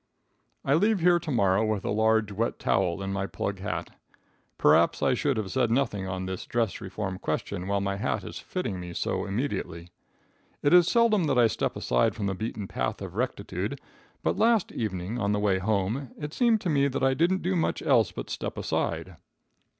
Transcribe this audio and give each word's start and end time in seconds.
I 0.65 0.73
leave 0.73 0.99
here 1.01 1.19
to 1.19 1.29
morrow 1.29 1.63
with 1.63 1.85
a 1.85 1.91
large, 1.91 2.31
wet 2.31 2.57
towel 2.57 3.03
in 3.03 3.13
my 3.13 3.27
plug 3.27 3.59
hat. 3.59 3.91
Perhaps 4.57 5.03
I 5.03 5.13
should 5.13 5.37
have 5.37 5.51
said 5.51 5.69
nothing 5.69 6.07
on 6.07 6.25
this 6.25 6.47
dress 6.47 6.81
reform 6.81 7.19
question 7.19 7.67
while 7.67 7.81
my 7.81 7.97
hat 7.97 8.23
is 8.23 8.39
fitting 8.39 8.79
me 8.79 8.93
so 8.93 9.25
immediately. 9.25 9.89
It 10.63 10.73
is 10.73 10.87
seldom 10.87 11.25
that 11.25 11.37
I 11.37 11.45
step 11.45 11.75
aside 11.75 12.15
from 12.15 12.25
the 12.25 12.33
beaten 12.33 12.67
path 12.67 12.99
of 12.99 13.13
rectitude, 13.13 13.79
but 14.23 14.37
last 14.37 14.71
evening, 14.71 15.19
on 15.19 15.33
the 15.33 15.39
way 15.39 15.59
home, 15.59 16.09
it 16.17 16.33
seemed 16.33 16.61
to 16.61 16.69
me 16.71 16.87
that 16.87 17.03
I 17.03 17.13
didn't 17.13 17.43
do 17.43 17.55
much 17.55 17.83
else 17.83 18.11
but 18.11 18.31
step 18.31 18.57
aside. 18.57 19.17